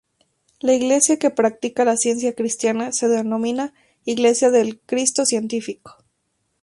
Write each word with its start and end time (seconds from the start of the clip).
La 0.61 0.73
iglesia 0.73 1.19
que 1.19 1.29
practica 1.29 1.85
la 1.85 1.95
ciencia 1.95 2.33
cristiana 2.33 2.91
se 2.91 3.07
denomina 3.07 3.75
Iglesia 4.03 4.49
de 4.49 4.79
Cristo, 4.87 5.27
Científico. 5.27 5.95